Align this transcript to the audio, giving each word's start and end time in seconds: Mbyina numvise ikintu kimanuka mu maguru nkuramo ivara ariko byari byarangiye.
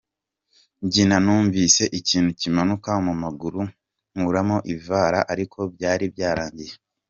Mbyina 0.83 1.17
numvise 1.23 1.83
ikintu 1.99 2.31
kimanuka 2.39 2.91
mu 3.05 3.13
maguru 3.23 3.61
nkuramo 4.15 4.57
ivara 4.75 5.19
ariko 5.33 5.59
byari 5.73 6.05
byarangiye. 6.13 6.73